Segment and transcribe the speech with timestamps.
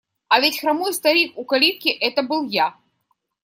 [0.29, 2.73] А ведь хромой старик у калитки– это был я.